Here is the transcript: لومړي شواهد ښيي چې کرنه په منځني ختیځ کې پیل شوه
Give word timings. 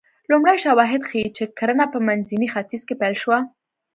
لومړي 0.31 0.55
شواهد 0.63 1.01
ښيي 1.09 1.27
چې 1.37 1.43
کرنه 1.57 1.85
په 1.93 1.99
منځني 2.07 2.47
ختیځ 2.53 2.81
کې 2.87 2.95
پیل 3.01 3.15
شوه 3.21 3.37